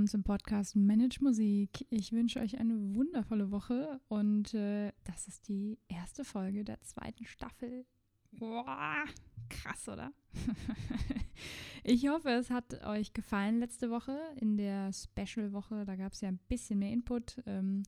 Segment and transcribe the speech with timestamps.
[0.00, 1.86] Willkommen zum Podcast Manage Musik.
[1.90, 7.26] Ich wünsche euch eine wundervolle Woche und äh, das ist die erste Folge der zweiten
[7.26, 7.84] Staffel.
[8.32, 9.04] Boah,
[9.50, 10.10] krass, oder?
[11.84, 15.84] ich hoffe, es hat euch gefallen letzte Woche in der Special-Woche.
[15.84, 17.42] Da gab es ja ein bisschen mehr Input.
[17.44, 17.82] Ähm,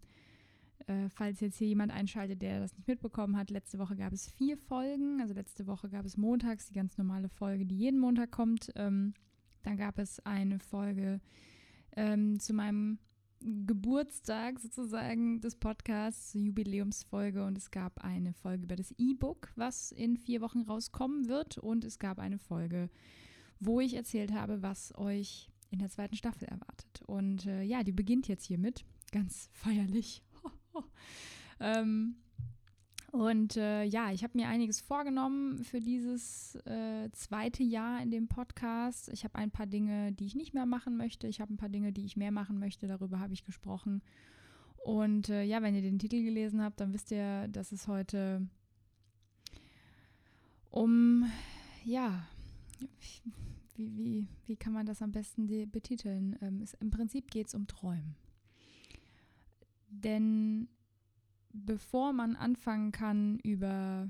[0.88, 4.28] äh, falls jetzt hier jemand einschaltet, der das nicht mitbekommen hat, letzte Woche gab es
[4.28, 5.22] vier Folgen.
[5.22, 8.70] Also letzte Woche gab es montags die ganz normale Folge, die jeden Montag kommt.
[8.76, 9.14] Ähm,
[9.62, 11.22] dann gab es eine Folge
[11.96, 12.98] ähm, zu meinem
[13.40, 20.16] Geburtstag sozusagen des Podcasts, Jubiläumsfolge und es gab eine Folge über das E-Book, was in
[20.16, 22.88] vier Wochen rauskommen wird und es gab eine Folge,
[23.58, 27.02] wo ich erzählt habe, was euch in der zweiten Staffel erwartet.
[27.06, 30.22] Und äh, ja, die beginnt jetzt hiermit, ganz feierlich.
[31.60, 32.16] ähm,
[33.12, 38.26] und äh, ja, ich habe mir einiges vorgenommen für dieses äh, zweite Jahr in dem
[38.26, 39.10] Podcast.
[39.10, 41.28] Ich habe ein paar Dinge, die ich nicht mehr machen möchte.
[41.28, 42.86] Ich habe ein paar Dinge, die ich mehr machen möchte.
[42.86, 44.00] Darüber habe ich gesprochen.
[44.78, 48.48] Und äh, ja, wenn ihr den Titel gelesen habt, dann wisst ihr, dass es heute
[50.70, 51.30] um,
[51.84, 52.26] ja,
[53.76, 56.38] wie, wie, wie kann man das am besten betiteln?
[56.40, 58.16] Ähm, es, Im Prinzip geht es um Träumen.
[59.90, 60.68] Denn
[61.52, 64.08] bevor man anfangen kann, über,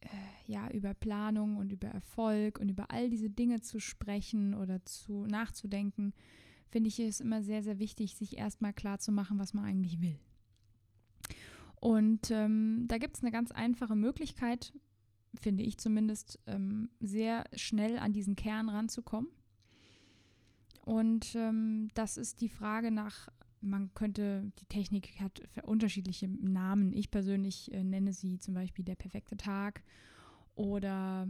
[0.00, 0.06] äh,
[0.46, 5.26] ja, über Planung und über Erfolg und über all diese Dinge zu sprechen oder zu
[5.26, 6.12] nachzudenken,
[6.68, 10.00] finde ich es immer sehr, sehr wichtig, sich erstmal klar zu machen, was man eigentlich
[10.00, 10.18] will.
[11.80, 14.72] Und ähm, da gibt es eine ganz einfache Möglichkeit,
[15.40, 19.30] finde ich zumindest, ähm, sehr schnell an diesen Kern ranzukommen.
[20.84, 23.28] Und ähm, das ist die Frage nach
[23.60, 26.92] man könnte, die Technik hat unterschiedliche Namen.
[26.92, 29.82] Ich persönlich äh, nenne sie zum Beispiel der perfekte Tag
[30.54, 31.28] oder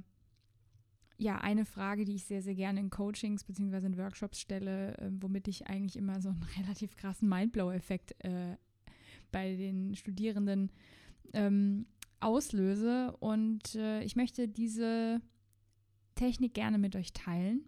[1.19, 3.87] ja, eine Frage, die ich sehr, sehr gerne in Coachings bzw.
[3.87, 8.57] in Workshops stelle, äh, womit ich eigentlich immer so einen relativ krassen Mindblow-Effekt äh,
[9.33, 10.71] bei den Studierenden
[11.33, 11.87] ähm,
[12.21, 13.17] auslöse.
[13.19, 15.21] Und äh, ich möchte diese
[16.15, 17.63] Technik gerne mit euch teilen.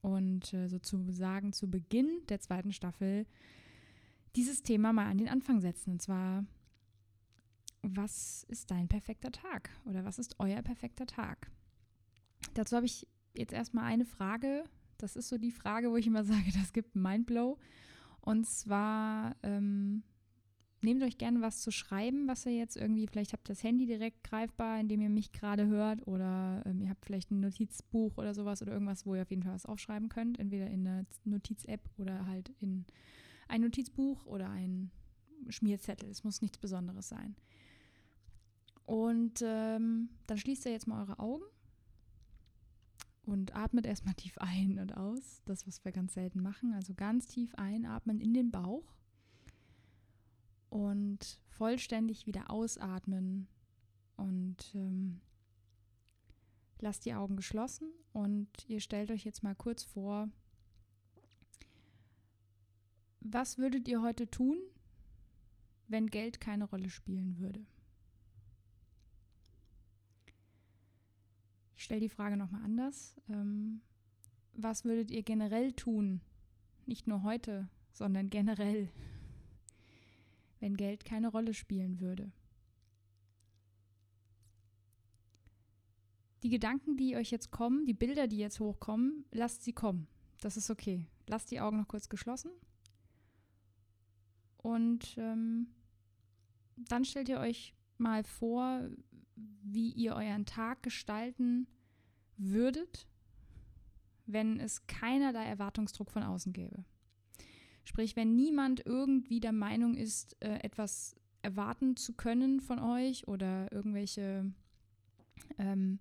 [0.00, 3.26] Und äh, sozusagen zu Beginn der zweiten Staffel
[4.36, 5.92] dieses Thema mal an den Anfang setzen.
[5.92, 6.44] Und zwar,
[7.82, 11.50] was ist dein perfekter Tag oder was ist euer perfekter Tag?
[12.54, 14.64] Dazu habe ich jetzt erstmal eine Frage.
[14.98, 17.58] Das ist so die Frage, wo ich immer sage, das gibt Mindblow.
[18.20, 20.02] Und zwar, ähm,
[20.82, 23.86] nehmt euch gerne was zu schreiben, was ihr jetzt irgendwie, vielleicht habt ihr das Handy
[23.86, 28.34] direkt greifbar, indem ihr mich gerade hört, oder ähm, ihr habt vielleicht ein Notizbuch oder
[28.34, 31.80] sowas oder irgendwas, wo ihr auf jeden Fall was aufschreiben könnt, entweder in einer Notiz-App
[31.98, 32.84] oder halt in
[33.48, 34.90] ein Notizbuch oder ein
[35.48, 36.08] Schmierzettel.
[36.10, 37.36] Es muss nichts Besonderes sein.
[38.84, 41.44] Und ähm, dann schließt ihr jetzt mal eure Augen
[43.24, 45.42] und atmet erstmal tief ein und aus.
[45.44, 46.72] Das, was wir ganz selten machen.
[46.72, 48.96] Also ganz tief einatmen in den Bauch
[50.70, 53.48] und vollständig wieder ausatmen
[54.16, 55.20] und ähm,
[56.80, 60.28] lasst die Augen geschlossen und ihr stellt euch jetzt mal kurz vor,
[63.32, 64.58] was würdet ihr heute tun,
[65.88, 67.64] wenn Geld keine Rolle spielen würde?
[71.76, 73.16] Ich stelle die Frage nochmal anders.
[73.28, 73.80] Ähm,
[74.54, 76.20] was würdet ihr generell tun,
[76.86, 78.88] nicht nur heute, sondern generell,
[80.60, 82.32] wenn Geld keine Rolle spielen würde?
[86.42, 90.06] Die Gedanken, die euch jetzt kommen, die Bilder, die jetzt hochkommen, lasst sie kommen.
[90.40, 91.06] Das ist okay.
[91.26, 92.50] Lasst die Augen noch kurz geschlossen
[94.66, 95.68] und ähm,
[96.76, 98.80] dann stellt ihr euch mal vor,
[99.36, 101.68] wie ihr euren Tag gestalten
[102.36, 103.06] würdet,
[104.26, 106.84] wenn es keinerlei Erwartungsdruck von außen gäbe.
[107.84, 113.70] Sprich, wenn niemand irgendwie der Meinung ist, äh, etwas erwarten zu können von euch oder
[113.70, 114.52] irgendwelche
[115.58, 116.00] ähm,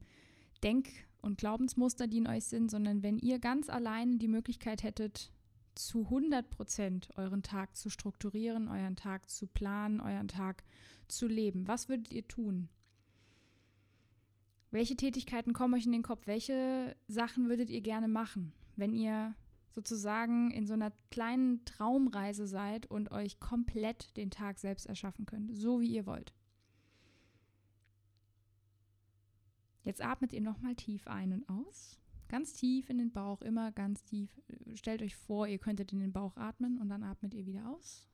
[0.63, 0.89] Denk-
[1.21, 5.31] und Glaubensmuster, die in euch sind, sondern wenn ihr ganz allein die Möglichkeit hättet,
[5.75, 10.63] zu 100 Prozent euren Tag zu strukturieren, euren Tag zu planen, euren Tag
[11.07, 11.67] zu leben?
[11.67, 12.69] Was würdet ihr tun?
[14.71, 16.27] Welche Tätigkeiten kommen euch in den Kopf?
[16.27, 19.35] Welche Sachen würdet ihr gerne machen, wenn ihr
[19.71, 25.55] sozusagen in so einer kleinen Traumreise seid und euch komplett den Tag selbst erschaffen könnt,
[25.55, 26.33] so wie ihr wollt?
[29.83, 31.99] Jetzt atmet ihr nochmal tief ein und aus.
[32.27, 34.29] Ganz tief in den Bauch, immer ganz tief.
[34.73, 38.07] Stellt euch vor, ihr könntet in den Bauch atmen und dann atmet ihr wieder aus.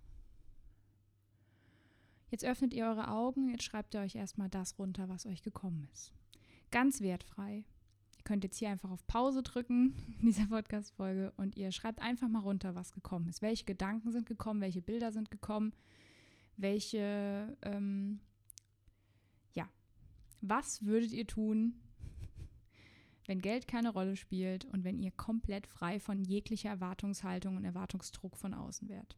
[2.29, 5.87] Jetzt öffnet ihr eure Augen, jetzt schreibt ihr euch erstmal das runter, was euch gekommen
[5.91, 6.13] ist.
[6.71, 7.65] Ganz wertfrei.
[8.17, 12.29] Ihr könnt jetzt hier einfach auf Pause drücken in dieser Podcast-Folge und ihr schreibt einfach
[12.29, 13.41] mal runter, was gekommen ist.
[13.41, 15.73] Welche Gedanken sind gekommen, welche Bilder sind gekommen,
[16.55, 18.19] welche, ähm,
[19.53, 19.67] ja,
[20.39, 21.81] was würdet ihr tun,
[23.25, 28.37] wenn Geld keine Rolle spielt und wenn ihr komplett frei von jeglicher Erwartungshaltung und Erwartungsdruck
[28.37, 29.17] von außen wärt.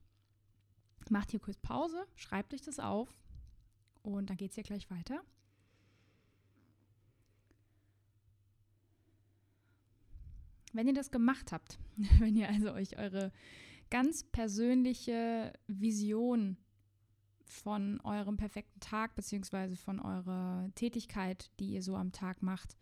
[1.10, 3.14] Macht hier kurz Pause, schreibt euch das auf
[4.02, 5.22] und dann geht es hier gleich weiter.
[10.74, 11.78] Wenn ihr das gemacht habt,
[12.20, 13.32] wenn ihr also euch eure
[13.90, 16.58] ganz persönliche Vision
[17.46, 22.76] von eurem perfekten Tag beziehungsweise von eurer Tätigkeit, die ihr so am Tag macht,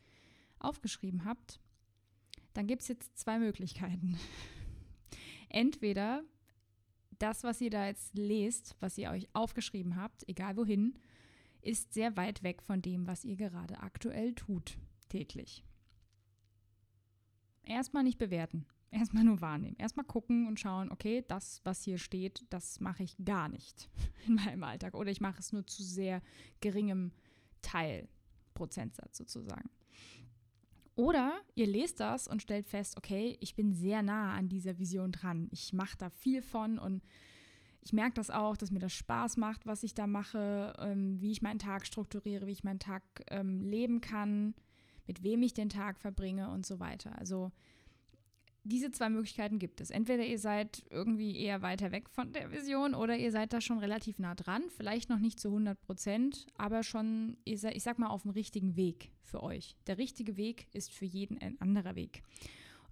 [0.64, 1.60] aufgeschrieben habt,
[2.54, 4.18] dann gibt es jetzt zwei Möglichkeiten.
[5.50, 6.24] Entweder
[7.20, 10.98] das, was ihr da jetzt lest, was ihr euch aufgeschrieben habt, egal wohin,
[11.62, 14.78] ist sehr weit weg von dem, was ihr gerade aktuell tut,
[15.10, 15.64] täglich.
[17.64, 22.46] Erstmal nicht bewerten, erstmal nur wahrnehmen, erstmal gucken und schauen, okay, das, was hier steht,
[22.50, 23.90] das mache ich gar nicht
[24.28, 26.22] in meinem Alltag oder ich mache es nur zu sehr
[26.60, 27.12] geringem
[27.62, 28.08] Teil,
[28.56, 29.70] Prozentsatz sozusagen.
[31.02, 35.12] Oder ihr lest das und stellt fest, okay, ich bin sehr nah an dieser Vision
[35.12, 35.50] dran.
[35.50, 37.02] Ich mache da viel von und
[37.82, 41.32] ich merke das auch, dass mir das Spaß macht, was ich da mache, ähm, wie
[41.32, 43.02] ich meinen Tag strukturiere, wie ich meinen Tag
[43.32, 44.54] ähm, leben kann,
[45.08, 47.18] mit wem ich den Tag verbringe und so weiter.
[47.18, 47.52] Also
[48.64, 49.90] diese zwei Möglichkeiten gibt es.
[49.90, 53.80] Entweder ihr seid irgendwie eher weiter weg von der Vision oder ihr seid da schon
[53.80, 58.22] relativ nah dran, vielleicht noch nicht zu 100 Prozent, aber schon, ich sag mal, auf
[58.22, 59.76] dem richtigen Weg für euch.
[59.88, 62.22] Der richtige Weg ist für jeden ein anderer Weg.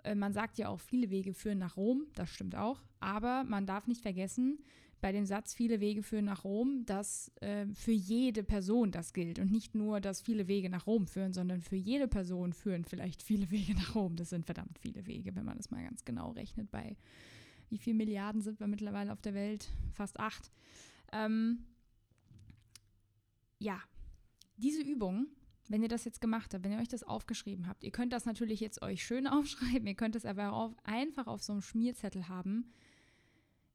[0.03, 3.65] Äh, man sagt ja auch, viele Wege führen nach Rom, das stimmt auch, aber man
[3.65, 4.59] darf nicht vergessen,
[5.01, 9.39] bei dem Satz viele Wege führen nach Rom, dass äh, für jede Person das gilt
[9.39, 13.23] und nicht nur, dass viele Wege nach Rom führen, sondern für jede Person führen vielleicht
[13.23, 14.15] viele Wege nach Rom.
[14.15, 16.69] Das sind verdammt viele Wege, wenn man das mal ganz genau rechnet.
[16.71, 16.97] Bei
[17.69, 19.69] wie viele Milliarden sind wir mittlerweile auf der Welt?
[19.93, 20.51] Fast acht.
[21.11, 21.65] Ähm,
[23.59, 23.79] ja,
[24.57, 25.27] diese Übung,
[25.67, 28.25] wenn ihr das jetzt gemacht habt, wenn ihr euch das aufgeschrieben habt, ihr könnt das
[28.25, 32.27] natürlich jetzt euch schön aufschreiben, ihr könnt es aber auch einfach auf so einem Schmierzettel
[32.27, 32.71] haben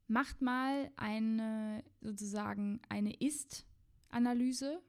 [0.06, 4.80] macht mal eine sozusagen eine Ist-Analyse.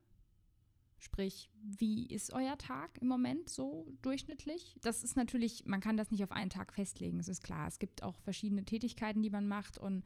[0.97, 4.77] Sprich, wie ist euer Tag im Moment so durchschnittlich?
[4.81, 7.67] Das ist natürlich, man kann das nicht auf einen Tag festlegen, es ist klar.
[7.67, 10.03] Es gibt auch verschiedene Tätigkeiten, die man macht und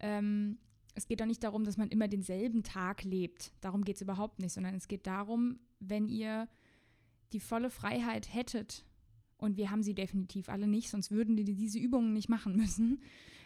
[0.00, 0.58] ähm,
[0.94, 3.52] es geht auch nicht darum, dass man immer denselben Tag lebt.
[3.60, 6.48] Darum geht es überhaupt nicht, sondern es geht darum, wenn ihr
[7.32, 8.84] die volle Freiheit hättet,
[9.38, 13.00] und wir haben sie definitiv alle nicht, sonst würden wir diese Übungen nicht machen müssen,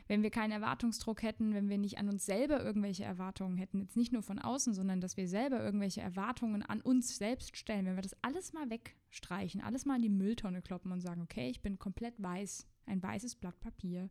[0.08, 3.96] wenn wir keinen Erwartungsdruck hätten, wenn wir nicht an uns selber irgendwelche Erwartungen hätten, jetzt
[3.96, 7.96] nicht nur von außen, sondern dass wir selber irgendwelche Erwartungen an uns selbst stellen, wenn
[7.96, 11.62] wir das alles mal wegstreichen, alles mal in die Mülltonne kloppen und sagen, okay, ich
[11.62, 14.10] bin komplett weiß, ein weißes Blatt Papier.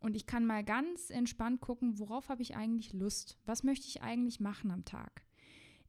[0.00, 3.38] Und ich kann mal ganz entspannt gucken, worauf habe ich eigentlich Lust?
[3.46, 5.22] Was möchte ich eigentlich machen am Tag?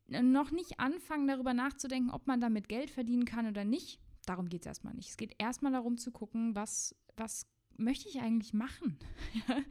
[0.08, 4.00] Noch nicht anfangen, darüber nachzudenken, ob man damit Geld verdienen kann oder nicht.
[4.26, 5.10] Darum geht es erstmal nicht.
[5.10, 8.98] Es geht erstmal darum zu gucken, was, was möchte ich eigentlich machen?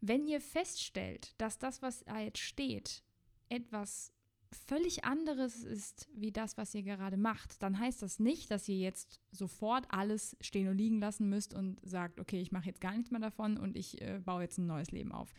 [0.00, 3.02] Wenn ihr feststellt, dass das, was da jetzt steht,
[3.48, 4.12] etwas
[4.52, 8.76] völlig anderes ist wie das, was ihr gerade macht, dann heißt das nicht, dass ihr
[8.76, 12.92] jetzt sofort alles stehen und liegen lassen müsst und sagt, okay, ich mache jetzt gar
[12.92, 15.32] nichts mehr davon und ich äh, baue jetzt ein neues Leben auf.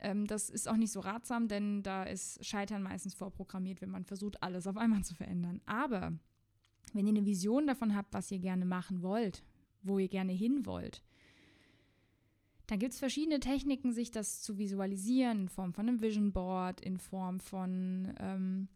[0.00, 4.04] Ähm, das ist auch nicht so ratsam, denn da ist Scheitern meistens vorprogrammiert, wenn man
[4.04, 5.60] versucht, alles auf einmal zu verändern.
[5.66, 6.12] Aber
[6.94, 9.42] wenn ihr eine Vision davon habt, was ihr gerne machen wollt,
[9.82, 11.02] wo ihr gerne hin wollt.
[12.66, 16.80] Dann gibt es verschiedene Techniken, sich das zu visualisieren, in Form von einem Vision Board,
[16.80, 18.68] in Form von, ähm,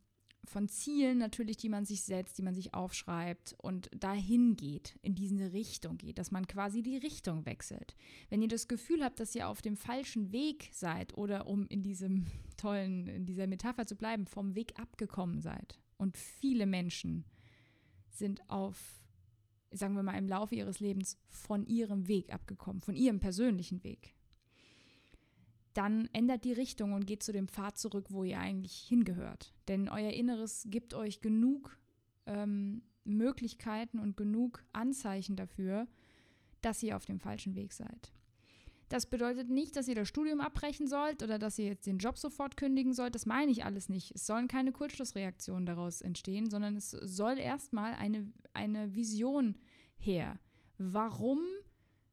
[0.44, 5.14] von Zielen natürlich, die man sich setzt, die man sich aufschreibt und dahin geht, in
[5.14, 7.96] diese Richtung geht, dass man quasi die Richtung wechselt.
[8.28, 11.82] Wenn ihr das Gefühl habt, dass ihr auf dem falschen Weg seid oder um in
[11.82, 12.26] diesem
[12.58, 17.24] tollen, in dieser Metapher zu bleiben, vom Weg abgekommen seid und viele Menschen
[18.10, 18.98] sind auf
[19.70, 24.14] sagen wir mal, im Laufe ihres Lebens von ihrem Weg abgekommen, von ihrem persönlichen Weg,
[25.74, 29.54] dann ändert die Richtung und geht zu dem Pfad zurück, wo ihr eigentlich hingehört.
[29.68, 31.78] Denn euer Inneres gibt euch genug
[32.26, 35.86] ähm, Möglichkeiten und genug Anzeichen dafür,
[36.62, 38.12] dass ihr auf dem falschen Weg seid.
[38.88, 42.16] Das bedeutet nicht, dass ihr das Studium abbrechen sollt oder dass ihr jetzt den Job
[42.16, 43.14] sofort kündigen sollt.
[43.14, 44.12] Das meine ich alles nicht.
[44.14, 49.58] Es sollen keine Kurzschlussreaktionen daraus entstehen, sondern es soll erstmal eine, eine Vision
[49.98, 50.38] her.
[50.78, 51.40] Warum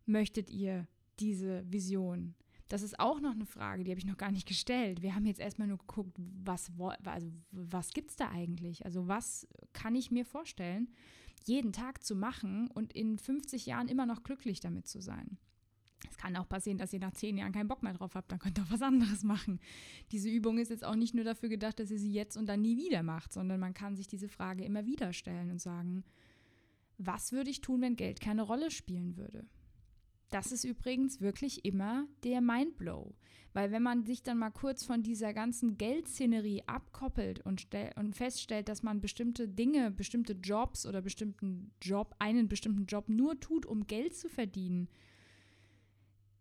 [0.05, 0.87] möchtet ihr
[1.19, 2.35] diese Vision?
[2.67, 5.01] Das ist auch noch eine Frage, die habe ich noch gar nicht gestellt.
[5.01, 6.71] Wir haben jetzt erstmal nur geguckt, was,
[7.03, 8.85] also, was gibt es da eigentlich?
[8.85, 10.89] Also was kann ich mir vorstellen,
[11.45, 15.37] jeden Tag zu machen und in 50 Jahren immer noch glücklich damit zu sein?
[16.09, 18.39] Es kann auch passieren, dass ihr nach zehn Jahren keinen Bock mehr drauf habt, dann
[18.39, 19.59] könnt ihr auch was anderes machen.
[20.11, 22.61] Diese Übung ist jetzt auch nicht nur dafür gedacht, dass ihr sie jetzt und dann
[22.61, 26.03] nie wieder macht, sondern man kann sich diese Frage immer wieder stellen und sagen,
[26.97, 29.45] was würde ich tun, wenn Geld keine Rolle spielen würde?
[30.29, 33.13] Das ist übrigens wirklich immer der Mindblow.
[33.53, 38.67] Weil wenn man sich dann mal kurz von dieser ganzen Geldszenerie abkoppelt und, und feststellt,
[38.67, 43.87] dass man bestimmte Dinge, bestimmte Jobs oder bestimmten Job, einen bestimmten Job nur tut, um
[43.87, 44.89] Geld zu verdienen,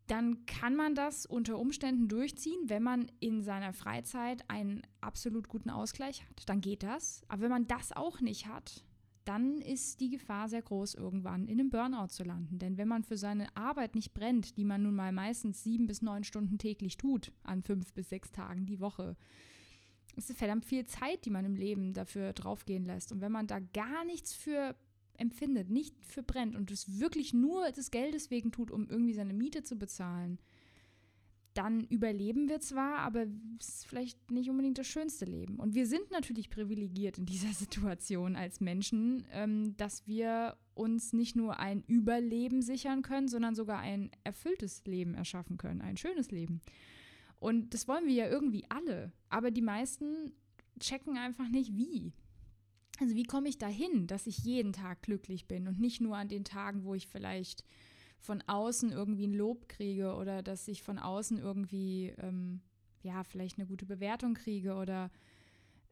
[0.06, 5.70] dann kann man das unter Umständen durchziehen, wenn man in seiner Freizeit einen absolut guten
[5.70, 6.48] Ausgleich hat.
[6.48, 7.22] Dann geht das.
[7.28, 8.84] Aber wenn man das auch nicht hat,
[9.24, 12.58] dann ist die Gefahr sehr groß, irgendwann in einem Burnout zu landen.
[12.58, 16.02] Denn wenn man für seine Arbeit nicht brennt, die man nun mal meistens sieben bis
[16.02, 19.16] neun Stunden täglich tut, an fünf bis sechs Tagen die Woche,
[20.16, 23.12] ist es verdammt viel Zeit, die man im Leben dafür draufgehen lässt.
[23.12, 24.76] Und wenn man da gar nichts für
[25.18, 29.34] empfindet, nicht für brennt und es wirklich nur des Geldes wegen tut, um irgendwie seine
[29.34, 30.38] Miete zu bezahlen,
[31.54, 33.26] dann überleben wir zwar, aber
[33.58, 35.60] es ist vielleicht nicht unbedingt das schönste Leben.
[35.60, 41.36] Und wir sind natürlich privilegiert in dieser Situation als Menschen, ähm, dass wir uns nicht
[41.36, 46.60] nur ein Überleben sichern können, sondern sogar ein erfülltes Leben erschaffen können, ein schönes Leben.
[47.38, 49.12] Und das wollen wir ja irgendwie alle.
[49.28, 50.32] Aber die meisten
[50.80, 52.12] checken einfach nicht, wie.
[53.00, 56.28] Also wie komme ich dahin, dass ich jeden Tag glücklich bin und nicht nur an
[56.28, 57.64] den Tagen, wo ich vielleicht
[58.20, 62.60] von außen irgendwie ein Lob kriege oder dass ich von außen irgendwie, ähm,
[63.02, 65.10] ja, vielleicht eine gute Bewertung kriege oder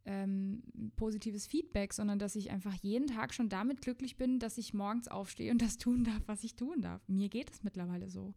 [0.05, 0.63] ähm,
[0.97, 5.09] positives Feedback, sondern dass ich einfach jeden Tag schon damit glücklich bin, dass ich morgens
[5.09, 7.07] aufstehe und das tun darf, was ich tun darf.
[7.09, 8.35] Mir geht es mittlerweile so.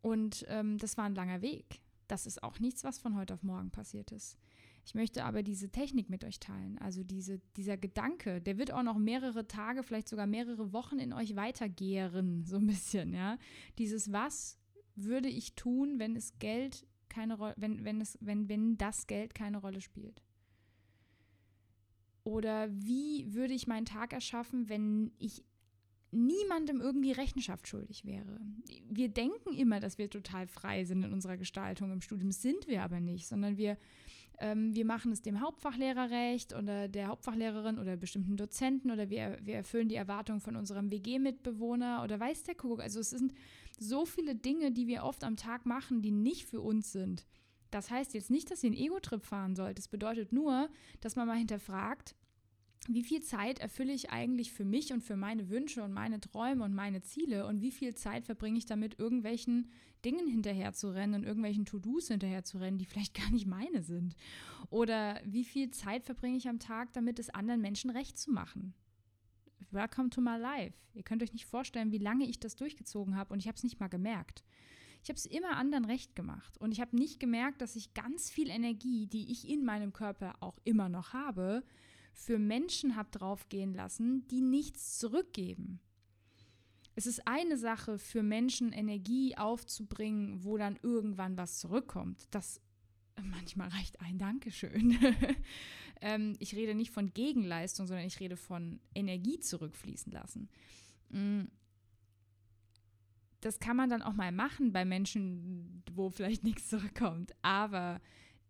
[0.00, 1.80] Und ähm, das war ein langer Weg.
[2.06, 4.38] Das ist auch nichts, was von heute auf morgen passiert ist.
[4.84, 6.78] Ich möchte aber diese Technik mit euch teilen.
[6.78, 11.12] Also diese, dieser Gedanke, der wird auch noch mehrere Tage, vielleicht sogar mehrere Wochen in
[11.12, 13.38] euch weitergären, so ein bisschen, ja.
[13.78, 14.58] Dieses Was
[14.94, 19.34] würde ich tun, wenn es Geld keine Rolle, wenn, wenn es, wenn, wenn das Geld
[19.34, 20.22] keine Rolle spielt?
[22.24, 25.44] Oder wie würde ich meinen Tag erschaffen, wenn ich
[26.10, 28.40] niemandem irgendwie Rechenschaft schuldig wäre.
[28.88, 32.82] Wir denken immer, dass wir total frei sind in unserer Gestaltung im Studium, sind wir
[32.82, 33.76] aber nicht, sondern wir
[34.40, 39.38] ähm, wir machen es dem Hauptfachlehrer recht oder der Hauptfachlehrerin oder bestimmten Dozenten oder wir,
[39.42, 42.80] wir erfüllen die Erwartungen von unserem WG-Mitbewohner oder weiß der Kuckuck.
[42.80, 43.32] Also es sind
[43.78, 47.26] so viele Dinge, die wir oft am Tag machen, die nicht für uns sind.
[47.70, 49.78] Das heißt jetzt nicht, dass ihr einen Ego-Trip fahren sollt.
[49.78, 50.68] Das bedeutet nur,
[51.00, 52.14] dass man mal hinterfragt,
[52.86, 56.64] wie viel Zeit erfülle ich eigentlich für mich und für meine Wünsche und meine Träume
[56.64, 59.70] und meine Ziele und wie viel Zeit verbringe ich damit, irgendwelchen
[60.04, 63.82] Dingen hinterher zu rennen und irgendwelchen To-Dos hinterher zu rennen, die vielleicht gar nicht meine
[63.82, 64.14] sind.
[64.70, 68.74] Oder wie viel Zeit verbringe ich am Tag damit, es anderen Menschen recht zu machen.
[69.70, 70.78] Welcome to my life.
[70.94, 73.64] Ihr könnt euch nicht vorstellen, wie lange ich das durchgezogen habe und ich habe es
[73.64, 74.44] nicht mal gemerkt.
[75.02, 78.30] Ich habe es immer anderen recht gemacht und ich habe nicht gemerkt, dass ich ganz
[78.30, 81.62] viel Energie, die ich in meinem Körper auch immer noch habe,
[82.18, 85.78] für Menschen habe draufgehen lassen, die nichts zurückgeben.
[86.96, 92.26] Es ist eine Sache für Menschen Energie aufzubringen, wo dann irgendwann was zurückkommt.
[92.32, 92.60] Das
[93.22, 94.98] manchmal reicht ein Dankeschön.
[96.00, 100.48] ähm, ich rede nicht von Gegenleistung, sondern ich rede von Energie zurückfließen lassen.
[101.10, 101.44] Mm.
[103.40, 107.32] Das kann man dann auch mal machen bei Menschen, wo vielleicht nichts zurückkommt.
[107.42, 108.00] Aber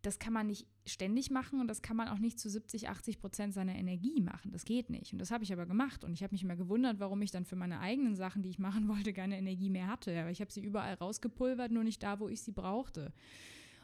[0.01, 3.21] das kann man nicht ständig machen und das kann man auch nicht zu 70, 80
[3.21, 4.53] Prozent seiner Energie machen.
[4.53, 5.13] Das geht nicht.
[5.13, 6.05] Und das habe ich aber gemacht.
[6.05, 8.59] Und ich habe mich immer gewundert, warum ich dann für meine eigenen Sachen, die ich
[8.59, 10.19] machen wollte, keine Energie mehr hatte.
[10.21, 13.13] Aber ich habe sie überall rausgepulvert, nur nicht da, wo ich sie brauchte.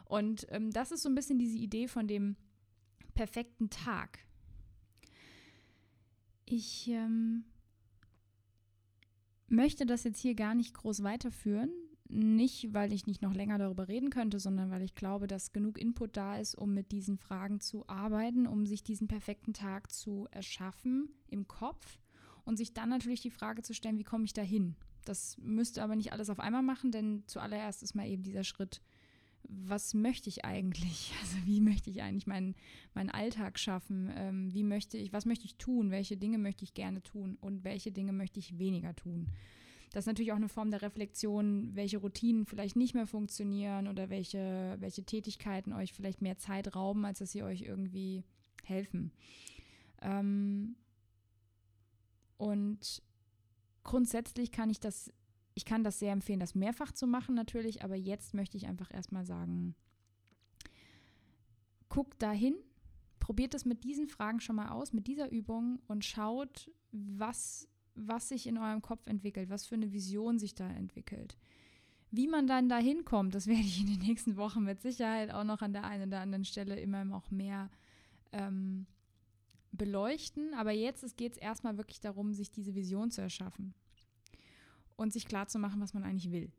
[0.04, 2.36] Und ähm, das ist so ein bisschen diese Idee von dem
[3.14, 4.18] perfekten Tag.
[6.46, 7.44] Ich ähm,
[9.48, 11.70] möchte das jetzt hier gar nicht groß weiterführen.
[12.08, 15.78] Nicht, weil ich nicht noch länger darüber reden könnte, sondern weil ich glaube, dass genug
[15.78, 20.28] Input da ist, um mit diesen Fragen zu arbeiten, um sich diesen perfekten Tag zu
[20.30, 21.98] erschaffen im Kopf
[22.44, 24.76] und sich dann natürlich die Frage zu stellen, wie komme ich da hin?
[25.04, 28.82] Das müsste aber nicht alles auf einmal machen, denn zuallererst ist mal eben dieser Schritt,
[29.48, 31.12] was möchte ich eigentlich?
[31.22, 32.54] Also wie möchte ich eigentlich meinen,
[32.92, 34.10] meinen Alltag schaffen?
[34.14, 35.90] Ähm, wie möchte ich, was möchte ich tun?
[35.90, 39.28] Welche Dinge möchte ich gerne tun und welche Dinge möchte ich weniger tun?
[39.94, 44.10] Das ist natürlich auch eine Form der Reflexion, welche Routinen vielleicht nicht mehr funktionieren oder
[44.10, 48.24] welche, welche Tätigkeiten euch vielleicht mehr Zeit rauben, als dass sie euch irgendwie
[48.64, 49.12] helfen.
[50.02, 50.74] Ähm
[52.38, 53.02] und
[53.84, 55.12] grundsätzlich kann ich das
[55.54, 58.92] ich kann das sehr empfehlen, das mehrfach zu machen natürlich, aber jetzt möchte ich einfach
[58.92, 59.76] erstmal sagen,
[61.88, 62.56] guckt dahin,
[63.20, 68.28] probiert es mit diesen Fragen schon mal aus, mit dieser Übung und schaut, was, was
[68.28, 71.36] sich in eurem Kopf entwickelt, was für eine Vision sich da entwickelt.
[72.10, 75.44] Wie man dann da hinkommt, das werde ich in den nächsten Wochen mit Sicherheit auch
[75.44, 77.70] noch an der einen oder anderen Stelle immer noch mehr
[78.32, 78.86] ähm,
[79.72, 80.54] beleuchten.
[80.54, 83.74] Aber jetzt geht es erstmal wirklich darum, sich diese Vision zu erschaffen
[84.96, 86.50] und sich klar zu machen, was man eigentlich will.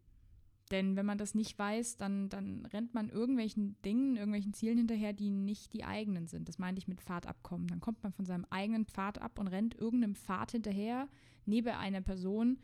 [0.76, 5.14] Denn wenn man das nicht weiß, dann, dann rennt man irgendwelchen Dingen, irgendwelchen Zielen hinterher,
[5.14, 6.50] die nicht die eigenen sind.
[6.50, 7.68] Das meinte ich mit Pfadabkommen.
[7.68, 11.08] Dann kommt man von seinem eigenen Pfad ab und rennt irgendeinem Pfad hinterher,
[11.46, 12.60] neben einer Person,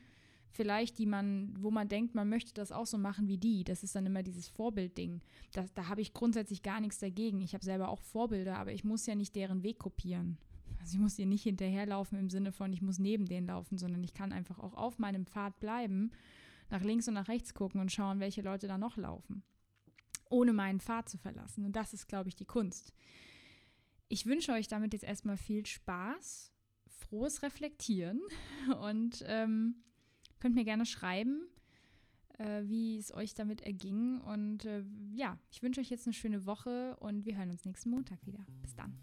[0.49, 3.63] vielleicht, die man, wo man denkt, man möchte das auch so machen wie die.
[3.63, 5.21] Das ist dann immer dieses Vorbildding.
[5.53, 7.39] Das, da habe ich grundsätzlich gar nichts dagegen.
[7.39, 10.37] Ich habe selber auch Vorbilder, aber ich muss ja nicht deren Weg kopieren.
[10.81, 14.03] Also ich muss ihr nicht hinterherlaufen im Sinne von, ich muss neben denen laufen, sondern
[14.03, 16.11] ich kann einfach auch auf meinem Pfad bleiben,
[16.71, 19.43] nach links und nach rechts gucken und schauen, welche Leute da noch laufen,
[20.29, 21.65] ohne meinen Pfad zu verlassen.
[21.65, 22.93] Und das ist, glaube ich, die Kunst.
[24.07, 26.51] Ich wünsche euch damit jetzt erstmal viel Spaß,
[26.87, 28.21] frohes Reflektieren
[28.81, 29.75] und ähm,
[30.39, 31.47] könnt mir gerne schreiben,
[32.37, 34.19] äh, wie es euch damit erging.
[34.21, 37.89] Und äh, ja, ich wünsche euch jetzt eine schöne Woche und wir hören uns nächsten
[37.89, 38.45] Montag wieder.
[38.61, 38.97] Bis dann.